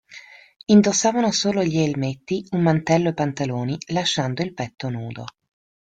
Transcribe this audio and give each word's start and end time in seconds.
Indossavano 0.65 1.29
solo 1.31 1.63
gli 1.63 1.77
elmetti, 1.77 2.43
un 2.53 2.61
mantello 2.61 3.09
e 3.09 3.13
pantaloni, 3.13 3.77
lasciando 3.89 4.41
il 4.41 4.51
petto 4.55 4.89
nudo. 4.89 5.25